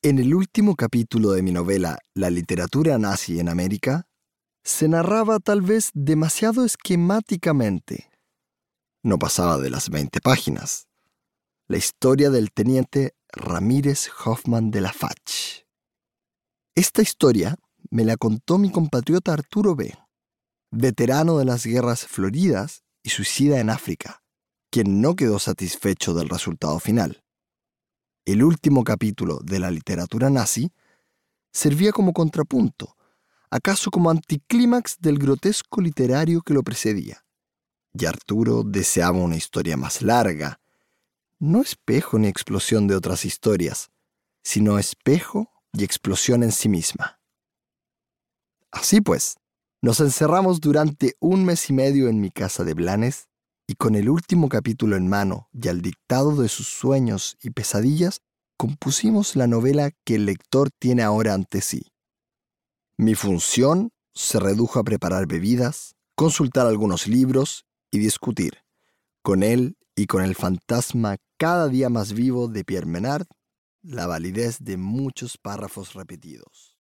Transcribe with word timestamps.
En 0.00 0.20
el 0.20 0.32
último 0.32 0.76
capítulo 0.76 1.32
de 1.32 1.42
mi 1.42 1.50
novela 1.50 1.98
La 2.14 2.30
literatura 2.30 2.98
nazi 2.98 3.40
en 3.40 3.48
América, 3.48 4.06
se 4.62 4.86
narraba 4.86 5.40
tal 5.40 5.60
vez 5.60 5.90
demasiado 5.92 6.64
esquemáticamente. 6.64 8.08
No 9.02 9.18
pasaba 9.18 9.58
de 9.58 9.70
las 9.70 9.90
20 9.90 10.20
páginas. 10.20 10.86
La 11.66 11.78
historia 11.78 12.30
del 12.30 12.52
teniente 12.52 13.16
Ramírez 13.32 14.08
Hoffman 14.24 14.70
de 14.70 14.82
la 14.82 14.92
Fach. 14.92 15.66
Esta 16.76 17.02
historia 17.02 17.56
me 17.90 18.04
la 18.04 18.16
contó 18.16 18.56
mi 18.56 18.70
compatriota 18.70 19.32
Arturo 19.32 19.74
B., 19.74 19.98
veterano 20.70 21.38
de 21.38 21.44
las 21.44 21.66
guerras 21.66 22.06
floridas 22.06 22.84
y 23.02 23.10
suicida 23.10 23.58
en 23.58 23.68
África, 23.68 24.22
quien 24.70 25.00
no 25.00 25.16
quedó 25.16 25.40
satisfecho 25.40 26.14
del 26.14 26.28
resultado 26.28 26.78
final. 26.78 27.24
El 28.28 28.44
último 28.44 28.84
capítulo 28.84 29.40
de 29.42 29.58
la 29.58 29.70
literatura 29.70 30.28
nazi 30.28 30.70
servía 31.50 31.92
como 31.92 32.12
contrapunto, 32.12 32.94
acaso 33.48 33.90
como 33.90 34.10
anticlímax 34.10 34.98
del 35.00 35.18
grotesco 35.18 35.80
literario 35.80 36.42
que 36.42 36.52
lo 36.52 36.62
precedía. 36.62 37.24
Y 37.94 38.04
Arturo 38.04 38.64
deseaba 38.64 39.16
una 39.16 39.36
historia 39.36 39.78
más 39.78 40.02
larga, 40.02 40.60
no 41.38 41.62
espejo 41.62 42.18
ni 42.18 42.28
explosión 42.28 42.86
de 42.86 42.96
otras 42.96 43.24
historias, 43.24 43.88
sino 44.42 44.78
espejo 44.78 45.50
y 45.72 45.84
explosión 45.84 46.42
en 46.42 46.52
sí 46.52 46.68
misma. 46.68 47.22
Así 48.70 49.00
pues, 49.00 49.38
nos 49.80 50.00
encerramos 50.00 50.60
durante 50.60 51.16
un 51.18 51.46
mes 51.46 51.70
y 51.70 51.72
medio 51.72 52.08
en 52.08 52.20
mi 52.20 52.30
casa 52.30 52.62
de 52.62 52.74
Blanes 52.74 53.26
y 53.70 53.74
con 53.74 53.94
el 53.94 54.08
último 54.08 54.48
capítulo 54.48 54.96
en 54.96 55.08
mano 55.08 55.50
y 55.52 55.68
al 55.68 55.82
dictado 55.82 56.34
de 56.34 56.48
sus 56.48 56.66
sueños 56.66 57.36
y 57.42 57.50
pesadillas, 57.50 58.22
compusimos 58.56 59.36
la 59.36 59.46
novela 59.46 59.90
que 60.04 60.14
el 60.14 60.24
lector 60.24 60.70
tiene 60.70 61.02
ahora 61.02 61.34
ante 61.34 61.60
sí. 61.60 61.92
Mi 62.96 63.14
función 63.14 63.90
se 64.14 64.40
redujo 64.40 64.78
a 64.78 64.84
preparar 64.84 65.26
bebidas, 65.26 65.94
consultar 66.16 66.66
algunos 66.66 67.06
libros 67.06 67.66
y 67.90 67.98
discutir, 67.98 68.64
con 69.22 69.42
él 69.42 69.76
y 69.94 70.06
con 70.06 70.24
el 70.24 70.34
fantasma 70.34 71.18
cada 71.36 71.68
día 71.68 71.90
más 71.90 72.14
vivo 72.14 72.48
de 72.48 72.64
Pierre 72.64 72.86
Menard, 72.86 73.26
la 73.82 74.06
validez 74.06 74.56
de 74.60 74.78
muchos 74.78 75.36
párrafos 75.36 75.92
repetidos. 75.92 76.77